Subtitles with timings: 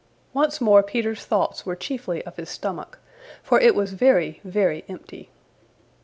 [0.33, 2.97] Once more Peter's thoughts were chiefly of his stomach,
[3.43, 5.29] for it was very, very empty.